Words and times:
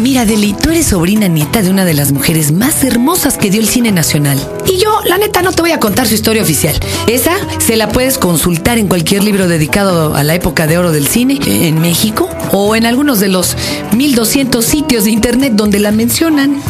Mira, 0.00 0.24
Deli, 0.24 0.54
tú 0.54 0.70
eres 0.70 0.86
sobrina 0.86 1.26
nieta 1.26 1.60
de 1.60 1.70
una 1.70 1.84
de 1.84 1.92
las 1.92 2.12
mujeres 2.12 2.52
más 2.52 2.84
hermosas 2.84 3.36
que 3.36 3.50
dio 3.50 3.60
el 3.60 3.68
cine 3.68 3.90
nacional. 3.90 4.38
Y 4.66 4.78
yo, 4.78 5.00
la 5.06 5.18
neta, 5.18 5.42
no 5.42 5.50
te 5.50 5.60
voy 5.60 5.72
a 5.72 5.80
contar 5.80 6.06
su 6.06 6.14
historia 6.14 6.42
oficial. 6.42 6.78
Esa 7.08 7.32
se 7.58 7.76
la 7.76 7.88
puedes 7.88 8.16
consultar 8.16 8.78
en 8.78 8.86
cualquier 8.86 9.24
libro 9.24 9.48
dedicado 9.48 10.14
a 10.14 10.22
la 10.22 10.36
época 10.36 10.68
de 10.68 10.78
oro 10.78 10.92
del 10.92 11.08
cine 11.08 11.40
en 11.44 11.80
México 11.80 12.28
o 12.52 12.76
en 12.76 12.86
algunos 12.86 13.18
de 13.18 13.26
los 13.26 13.56
1200 13.96 14.64
sitios 14.64 15.04
de 15.04 15.10
internet 15.10 15.54
donde 15.56 15.80
la 15.80 15.90
mencionan. 15.90 16.62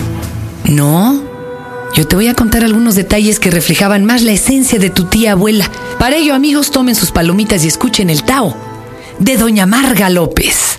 No, 0.65 1.23
yo 1.95 2.07
te 2.07 2.17
voy 2.17 2.29
a 2.29 2.35
contar 2.35 2.65
algunos 2.65 2.95
detalles 2.95 3.41
que 3.41 3.51
reflejaban 3.51 4.07
más 4.07 4.23
la 4.23 4.33
esencia 4.33 4.79
de 4.79 4.89
tu 4.89 5.05
tía 5.05 5.33
abuela. 5.33 5.71
Para 5.99 6.17
ello, 6.17 6.35
amigos, 6.35 6.71
tomen 6.71 6.95
sus 6.95 7.11
palomitas 7.11 7.63
y 7.65 7.69
escuchen 7.69 8.09
el 8.09 8.23
Tao 8.23 8.57
de 9.19 9.37
Doña 9.37 9.67
Marga 9.67 10.09
López. 10.09 10.79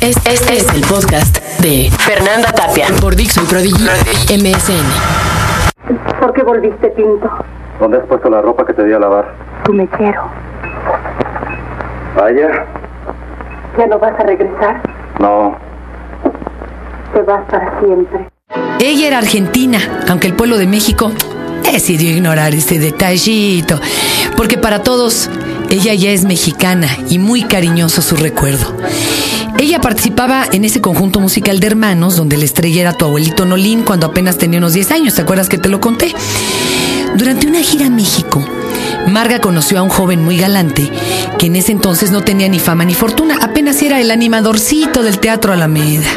Este, 0.00 0.10
es 0.54 0.64
el 0.74 0.80
podcast 0.82 1.38
de 1.62 1.90
Fernanda 1.98 2.52
Tapia 2.52 2.86
por 3.00 3.14
Dixon 3.14 3.46
Prodigy 3.46 3.84
MSN. 4.32 4.86
¿Por 6.20 6.32
qué 6.32 6.42
volviste, 6.42 6.88
Pinto? 6.90 7.28
¿Dónde 7.78 7.98
has 7.98 8.06
puesto 8.06 8.30
la 8.30 8.40
ropa 8.40 8.64
que 8.64 8.72
te 8.72 8.84
di 8.84 8.92
a 8.92 8.98
lavar? 8.98 9.34
Tu 9.64 9.72
mechero. 9.72 10.22
Vaya. 12.16 12.66
¿Ya 13.78 13.86
no 13.86 13.98
vas 13.98 14.18
a 14.18 14.22
regresar? 14.22 14.80
No. 15.18 15.56
Te 17.12 17.22
vas 17.22 17.42
para 17.50 17.80
siempre. 17.80 18.28
Ella 18.80 19.08
era 19.08 19.18
argentina, 19.18 19.78
aunque 20.08 20.28
el 20.28 20.34
pueblo 20.34 20.56
de 20.56 20.66
México 20.66 21.12
decidió 21.62 22.10
ignorar 22.10 22.54
ese 22.54 22.78
detallito, 22.78 23.78
porque 24.36 24.58
para 24.58 24.82
todos 24.82 25.30
ella 25.70 25.94
ya 25.94 26.10
es 26.10 26.24
mexicana 26.24 26.88
y 27.08 27.18
muy 27.18 27.42
cariñoso 27.44 28.02
su 28.02 28.16
recuerdo. 28.16 28.76
Ella 29.58 29.80
participaba 29.80 30.44
en 30.50 30.64
ese 30.64 30.80
conjunto 30.80 31.20
musical 31.20 31.60
de 31.60 31.68
hermanos 31.68 32.16
donde 32.16 32.36
la 32.36 32.44
estrella 32.44 32.80
era 32.80 32.92
tu 32.92 33.04
abuelito 33.04 33.44
Nolín 33.44 33.82
cuando 33.82 34.06
apenas 34.06 34.36
tenía 34.36 34.58
unos 34.58 34.72
10 34.72 34.90
años, 34.90 35.14
¿te 35.14 35.22
acuerdas 35.22 35.48
que 35.48 35.58
te 35.58 35.68
lo 35.68 35.80
conté? 35.80 36.12
Durante 37.16 37.46
una 37.46 37.62
gira 37.62 37.86
a 37.86 37.90
México, 37.90 38.44
Marga 39.06 39.40
conoció 39.40 39.78
a 39.78 39.82
un 39.82 39.90
joven 39.90 40.24
muy 40.24 40.38
galante 40.38 40.90
que 41.38 41.46
en 41.46 41.56
ese 41.56 41.72
entonces 41.72 42.10
no 42.10 42.22
tenía 42.22 42.48
ni 42.48 42.58
fama 42.58 42.84
ni 42.84 42.94
fortuna, 42.94 43.38
apenas 43.40 43.80
era 43.82 44.00
el 44.00 44.10
animadorcito 44.10 45.02
del 45.02 45.18
Teatro 45.18 45.52
Alameda. 45.52 46.10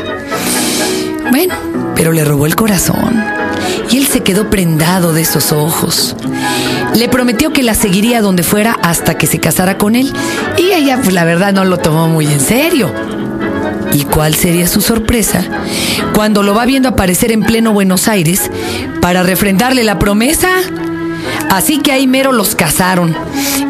Bueno, 1.30 1.56
pero 1.96 2.12
le 2.12 2.24
robó 2.24 2.46
el 2.46 2.56
corazón 2.56 3.43
y 3.90 3.98
él 3.98 4.08
se 4.08 4.22
quedó 4.22 4.50
prendado 4.50 5.14
de 5.14 5.22
esos 5.22 5.52
ojos. 5.52 6.16
Le 6.96 7.10
prometió 7.10 7.52
que 7.54 7.64
la 7.64 7.74
seguiría 7.74 8.22
donde 8.22 8.44
fuera 8.44 8.78
hasta 8.82 9.18
que 9.18 9.28
se 9.28 9.40
casara 9.40 9.78
con 9.78 9.96
él 9.96 10.14
y 10.58 10.72
ella 10.72 10.98
pues 11.02 11.14
la 11.14 11.24
verdad 11.26 11.54
no 11.54 11.66
lo 11.66 11.78
tomó 11.78 12.08
muy 12.08 12.26
en 12.28 12.40
serio. 12.40 12.92
¿Y 13.94 14.06
cuál 14.06 14.34
sería 14.34 14.68
su 14.68 14.82
sorpresa 14.82 15.44
cuando 16.16 16.42
lo 16.42 16.56
va 16.56 16.66
viendo 16.66 16.90
aparecer 16.90 17.32
en 17.32 17.44
pleno 17.44 17.74
Buenos 17.74 18.08
Aires 18.08 18.50
para 19.02 19.22
refrendarle 19.24 19.84
la 19.84 20.00
promesa? 20.00 20.50
Así 21.50 21.80
que 21.80 21.92
ahí 21.92 22.08
mero 22.08 22.32
los 22.32 22.56
casaron. 22.56 23.16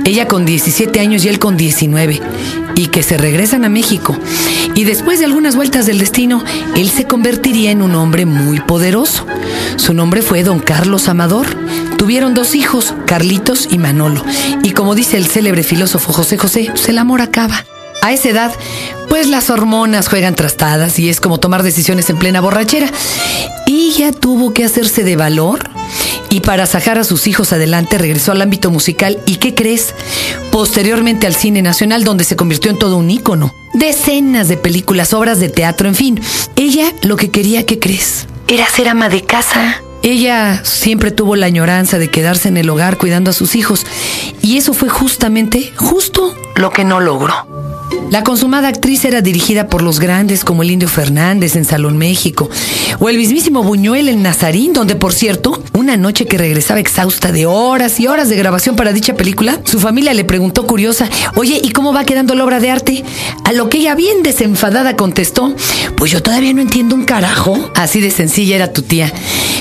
Ella 0.05 0.27
con 0.27 0.45
17 0.45 0.99
años 0.99 1.23
y 1.23 1.29
él 1.29 1.39
con 1.39 1.55
19. 1.55 2.21
Y 2.75 2.87
que 2.87 3.03
se 3.03 3.17
regresan 3.17 3.63
a 3.63 3.69
México. 3.69 4.17
Y 4.75 4.83
después 4.83 5.19
de 5.19 5.25
algunas 5.25 5.55
vueltas 5.55 5.85
del 5.85 5.99
destino, 5.99 6.43
él 6.75 6.89
se 6.89 7.05
convertiría 7.05 7.71
en 7.71 7.81
un 7.81 7.95
hombre 7.95 8.25
muy 8.25 8.59
poderoso. 8.59 9.25
Su 9.77 9.93
nombre 9.93 10.21
fue 10.21 10.43
don 10.43 10.59
Carlos 10.59 11.07
Amador. 11.07 11.47
Tuvieron 11.97 12.33
dos 12.33 12.55
hijos, 12.55 12.93
Carlitos 13.05 13.69
y 13.71 13.77
Manolo. 13.77 14.23
Y 14.61 14.71
como 14.71 14.95
dice 14.95 15.17
el 15.17 15.27
célebre 15.27 15.63
filósofo 15.63 16.11
José 16.11 16.37
José, 16.37 16.67
pues 16.69 16.89
el 16.89 16.97
amor 16.97 17.21
acaba. 17.21 17.63
A 18.01 18.11
esa 18.11 18.29
edad, 18.29 18.51
pues 19.07 19.29
las 19.29 19.49
hormonas 19.49 20.09
juegan 20.09 20.35
trastadas 20.35 20.99
y 20.99 21.07
es 21.07 21.21
como 21.21 21.39
tomar 21.39 21.63
decisiones 21.63 22.09
en 22.09 22.17
plena 22.17 22.41
borrachera. 22.41 22.91
Y 23.65 23.91
ella 23.91 24.11
tuvo 24.11 24.53
que 24.53 24.65
hacerse 24.65 25.05
de 25.05 25.15
valor 25.15 25.72
y 26.33 26.39
para 26.39 26.65
sacar 26.65 26.97
a 26.97 27.03
sus 27.03 27.27
hijos 27.27 27.53
adelante 27.53 27.99
regresó 27.99 28.31
al 28.31 28.41
ámbito 28.41 28.71
musical 28.71 29.19
y 29.27 29.35
¿qué 29.35 29.53
crees? 29.53 29.93
Posteriormente 30.51 31.27
al 31.27 31.35
cine 31.35 31.61
nacional 31.61 32.03
donde 32.03 32.23
se 32.23 32.35
convirtió 32.35 32.71
en 32.71 32.79
todo 32.79 32.97
un 32.97 33.11
ícono. 33.11 33.53
Decenas 33.75 34.47
de 34.47 34.57
películas, 34.57 35.13
obras 35.13 35.39
de 35.39 35.49
teatro, 35.49 35.87
en 35.87 35.93
fin. 35.93 36.19
Ella 36.55 36.91
lo 37.03 37.17
que 37.17 37.29
quería, 37.29 37.67
¿qué 37.67 37.77
crees? 37.77 38.25
Era 38.47 38.67
ser 38.67 38.87
ama 38.87 39.09
de 39.09 39.21
casa. 39.21 39.79
Ella 40.01 40.59
siempre 40.65 41.11
tuvo 41.11 41.35
la 41.35 41.45
añoranza 41.45 41.99
de 41.99 42.09
quedarse 42.09 42.47
en 42.47 42.57
el 42.57 42.67
hogar 42.67 42.97
cuidando 42.97 43.29
a 43.29 43.33
sus 43.33 43.53
hijos 43.53 43.85
y 44.41 44.57
eso 44.57 44.73
fue 44.73 44.89
justamente, 44.89 45.71
justo 45.75 46.33
lo 46.55 46.71
que 46.71 46.83
no 46.83 46.99
logró. 46.99 47.72
La 48.13 48.23
consumada 48.23 48.67
actriz 48.67 49.05
era 49.05 49.21
dirigida 49.21 49.65
por 49.65 49.81
los 49.81 49.99
grandes 49.99 50.45
como 50.45 50.61
el 50.61 50.69
Indio 50.69 50.87
Fernández 50.87 51.55
en 51.55 51.65
Salón 51.65 51.97
México 51.97 52.47
o 52.99 53.09
el 53.09 53.17
mismísimo 53.17 53.63
Buñuel 53.63 54.07
en 54.07 54.21
Nazarín, 54.21 54.71
donde 54.71 54.95
por 54.95 55.13
cierto, 55.13 55.63
una 55.73 55.97
noche 55.97 56.27
que 56.27 56.37
regresaba 56.37 56.79
exhausta 56.79 57.31
de 57.31 57.47
horas 57.47 57.99
y 57.99 58.05
horas 58.05 58.29
de 58.29 58.37
grabación 58.37 58.75
para 58.75 58.93
dicha 58.93 59.15
película, 59.15 59.59
su 59.63 59.79
familia 59.79 60.13
le 60.13 60.25
preguntó 60.25 60.67
curiosa, 60.67 61.09
oye, 61.33 61.59
¿y 61.63 61.71
cómo 61.71 61.91
va 61.91 62.03
quedando 62.03 62.35
la 62.35 62.43
obra 62.43 62.59
de 62.59 62.69
arte? 62.69 63.03
A 63.45 63.51
lo 63.51 63.67
que 63.67 63.79
ella 63.79 63.95
bien 63.95 64.21
desenfadada 64.21 64.95
contestó, 64.95 65.55
pues 65.97 66.11
yo 66.11 66.21
todavía 66.21 66.53
no 66.53 66.61
entiendo 66.61 66.93
un 66.93 67.05
carajo. 67.05 67.71
Así 67.73 67.99
de 67.99 68.11
sencilla 68.11 68.55
era 68.55 68.71
tu 68.73 68.83
tía. 68.83 69.11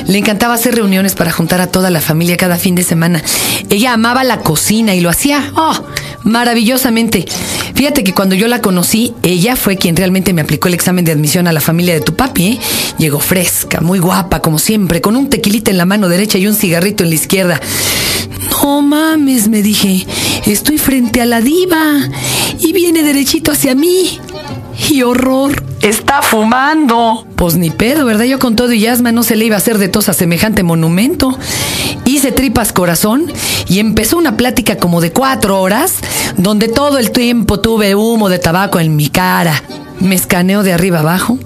Le 0.06 0.19
encantaba 0.19 0.52
hacer 0.52 0.74
reuniones 0.74 1.14
para 1.14 1.32
juntar 1.32 1.62
a 1.62 1.69
toda 1.69 1.88
la 1.88 2.02
familia 2.02 2.36
cada 2.36 2.58
fin 2.58 2.74
de 2.74 2.82
semana. 2.82 3.22
Ella 3.70 3.94
amaba 3.94 4.24
la 4.24 4.40
cocina 4.40 4.94
y 4.94 5.00
lo 5.00 5.08
hacía, 5.08 5.52
oh, 5.56 5.86
maravillosamente. 6.24 7.24
Fíjate 7.75 8.05
que 8.05 8.15
cuando 8.15 8.34
yo 8.34 8.49
la 8.49 8.60
conocí, 8.60 9.15
ella 9.22 9.56
fue 9.56 9.77
quien 9.77 9.97
realmente 9.97 10.33
me 10.33 10.43
aplicó 10.43 10.69
el 10.69 10.75
examen 10.75 11.05
de 11.05 11.12
admisión 11.12 11.47
a 11.47 11.53
la 11.53 11.60
familia 11.60 11.94
de 11.94 12.00
tu 12.00 12.15
papi. 12.15 12.47
¿eh? 12.47 12.60
Llegó 12.99 13.19
fresca, 13.19 13.81
muy 13.81 13.99
guapa, 13.99 14.41
como 14.41 14.59
siempre, 14.59 15.00
con 15.00 15.16
un 15.16 15.28
tequilita 15.28 15.71
en 15.71 15.78
la 15.78 15.87
mano 15.87 16.09
derecha 16.09 16.38
y 16.38 16.47
un 16.47 16.55
cigarrito 16.55 17.03
en 17.03 17.11
la 17.11 17.15
izquierda. 17.16 17.61
No 18.62 18.82
mames, 18.82 19.49
me 19.49 19.62
dije, 19.62 20.06
estoy 20.47 20.78
frente 20.78 21.21
a 21.21 21.27
la 21.27 21.41
diva 21.41 22.09
y 22.61 22.72
viene 22.72 23.03
derechito 23.03 23.50
hacia 23.50 23.75
mí. 23.75 24.21
Y 24.88 25.03
horror, 25.03 25.62
está 25.82 26.22
fumando. 26.22 27.26
Pues 27.37 27.56
ni 27.56 27.70
pedo, 27.70 28.06
¿verdad? 28.06 28.25
Yo 28.25 28.38
con 28.38 28.56
todo 28.56 28.72
y 28.72 28.87
asma 28.87 29.12
no 29.12 29.22
se 29.22 29.37
le 29.37 29.44
iba 29.44 29.56
a 29.56 29.59
hacer 29.59 29.78
de 29.78 29.88
tos 29.88 30.09
a 30.09 30.15
semejante 30.15 30.62
monumento. 30.62 31.37
Hice 32.04 32.32
tripas 32.32 32.72
corazón 32.72 33.31
y 33.69 33.81
empezó 33.81 34.16
una 34.16 34.37
plática 34.37 34.76
como 34.76 35.00
de 35.00 35.12
cuatro 35.12 35.60
horas, 35.60 35.97
donde 36.37 36.69
todo 36.69 36.98
el 36.98 37.10
tiempo 37.10 37.60
tuve 37.60 37.94
humo 37.94 38.28
de 38.28 38.38
tabaco 38.38 38.81
en 38.81 38.97
mi 38.97 39.09
cara. 39.09 39.62
Me 40.00 40.15
escaneó 40.15 40.62
de 40.62 40.72
arriba 40.72 41.00
abajo. 41.00 41.38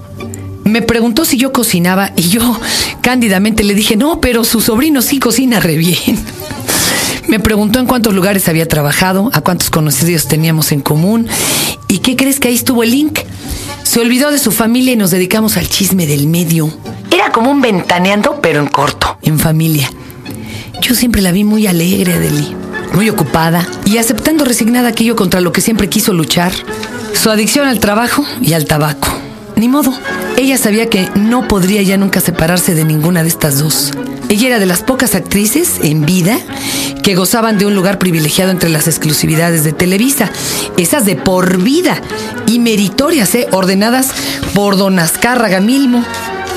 Me 0.63 0.81
preguntó 0.81 1.25
si 1.25 1.37
yo 1.37 1.53
cocinaba 1.53 2.11
y 2.15 2.23
yo 2.23 2.59
cándidamente 3.01 3.63
le 3.63 3.73
dije, 3.73 3.95
no, 3.95 4.19
pero 4.19 4.43
su 4.43 4.61
sobrino 4.61 5.01
sí 5.01 5.19
cocina 5.19 5.59
re 5.59 5.77
bien. 5.77 6.19
Me 7.27 7.39
preguntó 7.41 7.79
en 7.79 7.87
cuántos 7.87 8.13
lugares 8.13 8.47
había 8.47 8.69
trabajado, 8.69 9.29
a 9.33 9.41
cuántos 9.41 9.69
conocidos 9.69 10.27
teníamos 10.27 10.71
en 10.71 10.79
común. 10.79 11.27
¿Y 11.89 11.99
qué 11.99 12.15
crees 12.15 12.39
que 12.39 12.47
ahí 12.47 12.55
estuvo 12.55 12.83
el 12.83 12.91
link? 12.91 13.19
Se 13.87 14.01
olvidó 14.01 14.31
de 14.31 14.37
su 14.37 14.51
familia 14.51 14.91
y 14.91 14.97
nos 14.97 15.11
dedicamos 15.11 15.55
al 15.55 15.69
chisme 15.69 16.05
del 16.05 16.27
medio. 16.27 16.69
Era 17.09 17.31
como 17.31 17.49
un 17.49 17.61
ventaneando, 17.61 18.41
pero 18.41 18.59
en 18.59 18.67
corto, 18.67 19.17
en 19.21 19.39
familia. 19.39 19.89
Yo 20.81 20.93
siempre 20.93 21.21
la 21.21 21.31
vi 21.31 21.45
muy 21.45 21.67
alegre, 21.67 22.15
Adeli, 22.15 22.53
muy 22.91 23.09
ocupada 23.09 23.65
y 23.85 23.97
aceptando 23.97 24.43
resignada 24.43 24.89
aquello 24.89 25.15
contra 25.15 25.39
lo 25.39 25.53
que 25.53 25.61
siempre 25.61 25.87
quiso 25.87 26.11
luchar, 26.11 26.51
su 27.13 27.29
adicción 27.29 27.65
al 27.65 27.79
trabajo 27.79 28.25
y 28.41 28.51
al 28.51 28.65
tabaco. 28.65 29.07
Ni 29.55 29.69
modo, 29.69 29.93
ella 30.35 30.57
sabía 30.57 30.89
que 30.89 31.09
no 31.15 31.47
podría 31.47 31.81
ya 31.81 31.95
nunca 31.95 32.19
separarse 32.19 32.75
de 32.75 32.83
ninguna 32.83 33.23
de 33.23 33.29
estas 33.29 33.59
dos. 33.59 33.93
Ella 34.27 34.47
era 34.47 34.59
de 34.59 34.65
las 34.65 34.83
pocas 34.83 35.15
actrices 35.15 35.79
en 35.81 36.05
vida 36.05 36.37
que 37.07 37.15
gozaban 37.15 37.57
de 37.57 37.65
un 37.65 37.73
lugar 37.73 37.99
privilegiado 37.99 38.51
entre 38.51 38.69
las 38.69 38.85
exclusividades 38.85 39.63
de 39.63 39.71
Televisa, 39.71 40.29
esas 40.75 41.05
de 41.05 41.15
por 41.15 41.57
vida 41.63 42.01
y 42.47 42.59
meritorias, 42.59 43.33
¿eh? 43.33 43.47
ordenadas 43.51 44.09
por 44.53 44.75
don 44.75 44.99
Azcárraga 44.99 45.61
Milmo, 45.61 46.03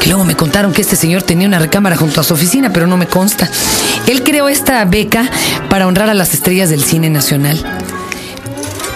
que 0.01 0.09
luego 0.09 0.25
me 0.25 0.35
contaron 0.35 0.73
que 0.73 0.83
este 0.83 0.97
señor 0.97 1.23
tenía 1.23 1.47
una 1.47 1.61
recámara 1.61 1.95
junto 1.95 2.21
a 2.21 2.25
su 2.25 2.35
oficina, 2.35 2.73
pero 2.73 2.89
no 2.89 2.97
me 2.97 3.07
consta. 3.07 3.49
Él 4.09 4.25
creó 4.25 4.49
esta 4.49 4.85
beca 4.87 5.31
para 5.69 5.87
honrar 5.87 6.11
a 6.11 6.15
las 6.15 6.35
estrellas 6.35 6.69
del 6.69 6.83
cine 6.83 7.11
nacional. 7.11 7.65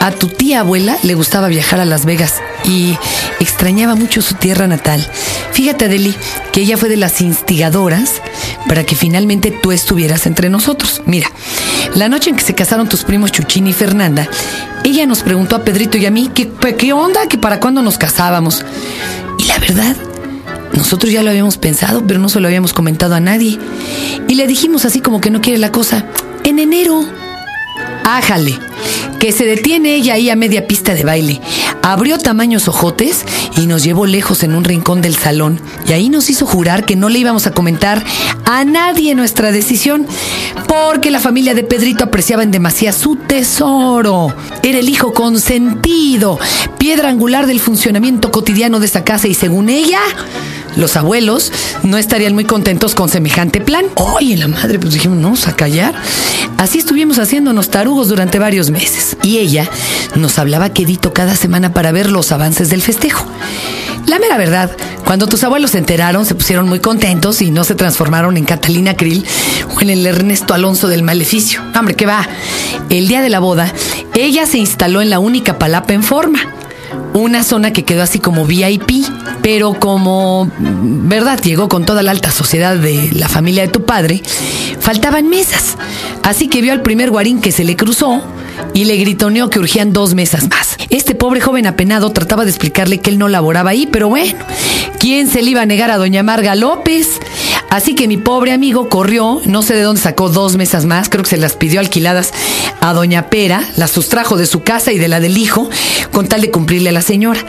A 0.01 0.11
tu 0.11 0.27
tía 0.27 0.59
abuela 0.59 0.99
le 1.05 1.15
gustaba 1.15 1.47
viajar 1.47 1.79
a 1.79 1.85
Las 1.85 2.05
Vegas 2.05 2.35
y 2.65 2.99
extrañaba 3.39 3.95
mucho 3.95 4.23
su 4.23 4.35
tierra 4.35 4.67
natal. 4.67 5.07
Fíjate, 5.53 5.85
Adeli, 5.85 6.17
que 6.53 6.63
ella 6.63 6.77
fue 6.77 6.89
de 6.89 6.97
las 6.97 7.21
instigadoras 7.21 8.21
para 8.69 8.85
que 8.85 8.97
finalmente 8.97 9.51
tú 9.51 9.73
estuvieras 9.73 10.27
entre 10.27 10.49
nosotros. 10.49 11.03
Mira, 11.07 11.31
la 11.95 12.09
noche 12.09 12.31
en 12.31 12.37
que 12.37 12.43
se 12.43 12.55
casaron 12.55 12.89
tus 12.89 13.05
primos 13.05 13.33
Chuchín 13.33 13.67
y 13.67 13.73
Fernanda, 13.73 14.29
ella 14.85 15.07
nos 15.07 15.23
preguntó 15.23 15.57
a 15.57 15.65
Pedrito 15.65 15.99
y 15.99 16.07
a 16.07 16.11
mí 16.11 16.31
que 16.35 16.51
qué 16.77 16.93
onda, 16.93 17.29
que 17.29 17.39
para 17.39 17.61
cuándo 17.61 17.83
nos 17.83 17.99
casábamos. 17.99 18.65
Y 19.39 19.45
la 19.45 19.59
verdad, 19.59 19.97
nosotros 20.73 21.13
ya 21.13 21.23
lo 21.23 21.31
habíamos 21.31 21.57
pensado, 21.57 22.05
pero 22.07 22.19
no 22.19 22.29
se 22.29 22.41
lo 22.41 22.49
habíamos 22.49 22.73
comentado 22.73 23.15
a 23.15 23.21
nadie. 23.21 23.59
Y 24.29 24.35
le 24.35 24.47
dijimos 24.47 24.85
así 24.85 25.01
como 25.01 25.21
que 25.21 25.31
no 25.31 25.41
quiere 25.41 25.59
la 25.59 25.73
cosa. 25.73 26.05
En 26.43 26.59
enero. 26.59 27.05
Ájale, 28.05 28.59
que 29.19 29.33
se 29.33 29.45
detiene 29.45 29.95
ella 29.95 30.15
ahí 30.15 30.29
a 30.29 30.37
media 30.37 30.67
pista 30.67 30.95
de 30.95 31.05
baile. 31.05 31.41
Abrió 31.85 32.19
tamaños 32.19 32.67
ojotes 32.67 33.27
y 33.59 33.67
nos 33.67 33.85
llevó 33.85 34.07
lejos 34.07 34.43
en 34.43 34.55
un 34.55 34.65
rincón 34.65 35.03
del 35.03 35.17
salón. 35.17 35.61
Y 35.87 35.93
ahí 35.93 36.09
nos 36.09 36.31
hizo 36.31 36.47
jurar 36.47 36.87
que 36.87 36.97
no 36.97 37.11
le 37.11 37.19
íbamos 37.19 37.47
a 37.47 37.53
comentar 37.53 38.03
a 38.47 38.65
nadie 38.65 39.15
nuestra 39.15 39.53
decisión, 39.53 40.07
porque 40.67 41.11
la 41.11 41.21
familia 41.21 41.55
de 41.55 41.63
Pedrito 41.63 42.05
apreciaba 42.05 42.43
en 42.43 42.51
demasía 42.51 42.93
su 42.93 43.17
tesoro. 43.17 44.35
Era 44.63 44.79
el 44.79 44.89
hijo 44.89 45.13
consentido, 45.13 46.39
piedra 46.79 47.11
angular 47.11 47.47
del 47.47 47.61
funcionamiento 47.61 48.31
cotidiano 48.31 48.81
de 48.81 48.87
esa 48.87 49.05
casa 49.05 49.29
y 49.29 49.35
según 49.35 49.69
ella, 49.69 50.01
los 50.77 50.97
abuelos 50.97 51.53
no 51.83 51.99
estarían 51.99 52.35
muy 52.35 52.45
contentos 52.45 52.95
con 52.95 53.09
semejante 53.09 53.61
plan. 53.61 53.85
Oye, 53.95 54.37
la 54.37 54.49
madre, 54.49 54.79
pues 54.79 54.95
dijimos, 54.95 55.19
no, 55.19 55.35
a 55.47 55.53
callar. 55.55 55.95
Así 56.57 56.79
estuvimos 56.79 57.19
haciéndonos 57.19 57.69
tarugos 57.71 58.09
durante 58.09 58.39
varios 58.39 58.71
meses. 58.71 59.17
Y 59.23 59.39
ella 59.39 59.69
nos 60.17 60.39
hablaba 60.39 60.71
quedito 60.71 61.13
cada 61.13 61.35
semana 61.35 61.73
para 61.73 61.93
ver 61.93 62.11
los 62.11 62.33
avances 62.33 62.71
del 62.71 62.83
festejo. 62.83 63.27
La 64.07 64.19
mera 64.19 64.37
verdad, 64.37 64.71
cuando 65.05 65.27
tus 65.27 65.45
abuelos 65.45 65.73
se 65.73 65.79
enteraron, 65.79 66.27
se 66.27 66.35
pusieron 66.35 66.69
muy 66.69 66.81
contentos 66.81 67.41
y 67.41 67.51
no 67.51 67.65
se 67.65 67.75
transformaron 67.75 68.37
en 68.37 68.45
Catalina 68.45 68.97
Krill 68.97 69.25
o 69.75 69.81
en 69.81 69.91
el 69.91 70.07
Ernesto 70.07 70.55
Alonso 70.55 70.89
del 70.89 71.03
Maleficio. 71.03 71.63
Hombre, 71.75 71.95
¿qué 71.95 72.07
va? 72.07 72.27
El 72.91 73.09
día 73.09 73.23
de 73.23 73.31
la 73.31 73.41
boda, 73.41 73.73
ella 74.15 74.47
se 74.47 74.59
instaló 74.59 75.01
en 75.01 75.11
la 75.11 75.19
única 75.19 75.59
palapa 75.59 75.95
en 75.95 76.03
forma 76.03 76.41
una 77.15 77.45
zona 77.45 77.73
que 77.73 77.85
quedó 77.85 78.03
así 78.03 78.19
como 78.19 78.45
VIP, 78.45 79.07
pero 79.41 79.75
como, 79.75 80.51
verdad, 80.59 81.41
llegó 81.41 81.69
con 81.69 81.87
toda 81.87 82.03
la 82.03 82.11
alta 82.11 82.31
sociedad 82.31 82.77
de 82.77 83.11
la 83.13 83.29
familia 83.29 83.63
de 83.63 83.69
tu 83.69 83.85
padre, 83.85 84.21
faltaban 84.81 85.29
mesas. 85.29 85.77
Así 86.23 86.49
que 86.49 86.61
vio 86.61 86.73
al 86.73 86.83
primer 86.83 87.11
guarín 87.11 87.41
que 87.41 87.53
se 87.53 87.65
le 87.65 87.77
cruzó 87.77 88.23
y 88.73 88.85
le 88.85 88.97
gritoneó 88.97 89.49
que 89.49 89.61
urgían 89.61 89.93
dos 89.93 90.15
mesas 90.15 90.49
más. 90.49 90.77
Este 90.91 91.15
pobre 91.15 91.41
joven 91.41 91.67
apenado 91.67 92.11
trataba 92.11 92.45
de 92.45 92.51
explicarle 92.51 92.99
que 92.99 93.11
él 93.11 93.19
no 93.19 93.29
laboraba 93.29 93.71
ahí, 93.71 93.87
pero 93.87 94.09
bueno, 94.09 94.39
¿quién 94.99 95.29
se 95.29 95.43
le 95.43 95.51
iba 95.51 95.63
a 95.63 95.67
negar 95.67 95.91
a 95.91 95.99
doña 95.99 96.23
Marga 96.23 96.55
López? 96.55 97.21
Así 97.71 97.95
que 97.95 98.07
mi 98.07 98.17
pobre 98.17 98.53
amigo 98.53 98.89
corrió, 98.89 99.41
no 99.47 99.63
sé 99.63 99.75
de 99.75 99.83
dónde 99.83 100.01
sacó 100.01 100.29
dos 100.29 100.57
mesas 100.57 100.85
más, 100.85 101.09
creo 101.09 101.25
que 101.25 101.31
se 101.31 101.37
las 101.37 101.55
pidió 101.55 101.81
alquiladas 101.81 102.33
a 102.81 102.93
doña 102.93 103.31
Pera, 103.31 103.65
las 103.77 103.91
sustrajo 103.91 104.37
de 104.37 104.47
su 104.47 104.63
casa 104.63 104.93
y 104.93 104.99
de 104.99 105.09
la 105.09 105.19
del 105.19 105.39
hijo, 105.39 105.69
con 106.15 106.29
tal 106.29 106.41
de 106.41 106.51
cumplirle 106.51 106.89
a 106.89 106.93
la 106.93 107.03
señora. 107.03 107.41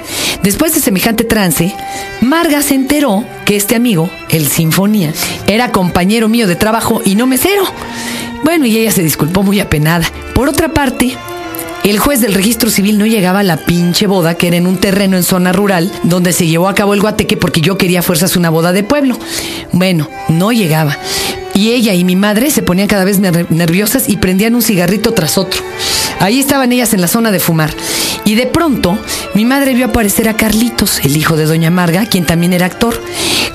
Después 0.43 0.73
de 0.73 0.81
semejante 0.81 1.23
trance, 1.23 1.73
Marga 2.19 2.61
se 2.61 2.75
enteró 2.75 3.23
que 3.45 3.55
este 3.55 3.75
amigo, 3.75 4.09
el 4.29 4.47
Sinfonía, 4.47 5.13
era 5.47 5.71
compañero 5.71 6.27
mío 6.27 6.47
de 6.47 6.57
trabajo 6.57 7.01
y 7.05 7.15
no 7.15 7.27
mesero. 7.27 7.63
Bueno, 8.43 8.65
y 8.65 8.77
ella 8.77 8.91
se 8.91 9.03
disculpó 9.03 9.43
muy 9.43 9.59
apenada. 9.59 10.05
Por 10.33 10.49
otra 10.49 10.73
parte, 10.73 11.15
el 11.83 11.99
juez 11.99 12.19
del 12.19 12.33
registro 12.33 12.69
civil 12.71 12.97
no 12.97 13.05
llegaba 13.05 13.39
a 13.39 13.43
la 13.43 13.57
pinche 13.57 14.07
boda, 14.07 14.33
que 14.33 14.47
era 14.47 14.57
en 14.57 14.65
un 14.65 14.77
terreno 14.77 15.15
en 15.15 15.23
zona 15.23 15.53
rural, 15.53 15.91
donde 16.03 16.33
se 16.33 16.47
llevó 16.47 16.67
a 16.67 16.75
cabo 16.75 16.95
el 16.95 17.01
guateque 17.01 17.37
porque 17.37 17.61
yo 17.61 17.77
quería 17.77 18.01
fuerzas 18.01 18.35
una 18.35 18.49
boda 18.49 18.73
de 18.73 18.83
pueblo. 18.83 19.17
Bueno, 19.71 20.09
no 20.27 20.51
llegaba. 20.51 20.97
Y 21.53 21.71
ella 21.71 21.93
y 21.93 22.03
mi 22.03 22.15
madre 22.15 22.49
se 22.49 22.63
ponían 22.63 22.87
cada 22.87 23.05
vez 23.05 23.19
nerviosas 23.19 24.09
y 24.09 24.17
prendían 24.17 24.55
un 24.55 24.61
cigarrito 24.61 25.13
tras 25.13 25.37
otro. 25.37 25.61
Ahí 26.19 26.39
estaban 26.39 26.71
ellas 26.71 26.93
en 26.93 27.01
la 27.01 27.07
zona 27.07 27.31
de 27.31 27.39
fumar. 27.39 27.71
Y 28.25 28.33
de 28.33 28.47
pronto, 28.47 28.97
mi 29.35 29.45
madre 29.45 29.75
vio 29.75 29.85
aparecer 29.85 30.27
a 30.27 30.35
Carlitos, 30.35 30.99
el 31.05 31.15
hijo 31.15 31.37
de 31.37 31.45
Doña 31.45 31.69
Marga, 31.69 32.07
quien 32.07 32.25
también 32.25 32.53
era 32.53 32.65
actor, 32.65 32.99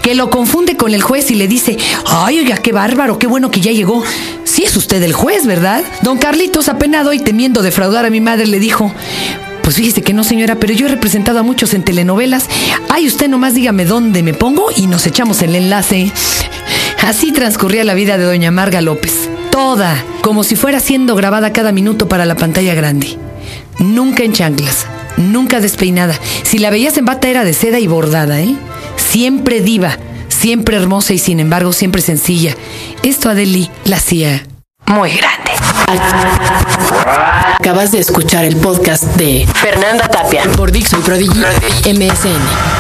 que 0.01 0.15
lo 0.15 0.31
confunde 0.31 0.77
con 0.77 0.95
el 0.95 1.03
juez 1.03 1.33
y 1.33 1.35
le 1.35 1.49
dice, 1.49 1.77
ay, 2.07 2.39
oiga, 2.39 2.57
qué 2.57 2.71
bárbaro, 2.71 3.19
qué 3.19 3.27
bueno 3.27 3.51
que 3.51 3.61
ya 3.61 3.73
llegó. 3.73 4.05
Sí 4.45 4.63
es 4.63 4.77
usted 4.77 5.03
el 5.03 5.13
juez, 5.13 5.45
¿verdad? 5.45 5.83
Don 6.03 6.19
Carlitos, 6.19 6.69
apenado 6.69 7.13
y 7.13 7.19
temiendo 7.19 7.63
defraudar 7.63 8.07
a 8.07 8.11
mi 8.11 8.21
madre, 8.21 8.47
le 8.47 8.61
dijo, 8.61 8.95
pues 9.65 9.75
fíjese 9.75 10.03
que 10.03 10.13
no, 10.13 10.23
señora, 10.23 10.55
pero 10.55 10.73
yo 10.73 10.87
he 10.87 10.91
representado 10.91 11.41
a 11.41 11.43
muchos 11.43 11.75
en 11.75 11.83
telenovelas. 11.83 12.49
Ay, 12.89 13.09
usted 13.09 13.29
nomás 13.29 13.55
dígame 13.55 13.85
dónde 13.85 14.23
me 14.23 14.35
pongo 14.35 14.69
y 14.77 14.87
nos 14.87 15.05
echamos 15.05 15.43
el 15.43 15.57
enlace. 15.57 16.13
Así 17.03 17.33
transcurría 17.33 17.83
la 17.83 17.95
vida 17.95 18.19
de 18.19 18.25
doña 18.25 18.53
Marga 18.53 18.81
López. 18.83 19.29
Toda, 19.51 20.05
como 20.23 20.45
si 20.45 20.55
fuera 20.55 20.79
siendo 20.79 21.17
grabada 21.17 21.53
cada 21.53 21.73
minuto 21.73 22.09
para 22.09 22.25
la 22.25 22.37
pantalla 22.37 22.75
grande 22.75 23.19
nunca 23.81 24.23
en 24.23 24.33
chanclas, 24.33 24.87
nunca 25.17 25.61
despeinada. 25.61 26.15
Si 26.45 26.59
la 26.59 26.71
veías 26.71 26.97
en 26.97 27.07
bata 27.07 27.29
era 27.29 27.43
de 27.45 27.53
seda 27.53 27.81
y 27.81 27.89
bordada, 27.89 28.41
¿eh? 28.41 28.55
Siempre 28.97 29.61
diva, 29.61 29.99
siempre 30.29 30.77
hermosa 30.77 31.13
y 31.13 31.19
sin 31.19 31.41
embargo 31.41 31.73
siempre 31.73 32.01
sencilla. 32.01 32.55
Esto 33.03 33.29
Adeli 33.29 33.69
la 33.85 33.97
hacía 33.97 34.47
muy 34.87 35.11
grande. 35.11 35.51
Acabas 37.59 37.93
de 37.93 37.99
escuchar 37.99 38.45
el 38.45 38.57
podcast 38.57 39.05
de 39.17 39.47
Fernanda 39.55 40.09
Tapia 40.09 40.45
por 40.57 40.71
Dixon 40.71 41.03
Prodigy 41.03 41.41
MSN. 41.85 42.80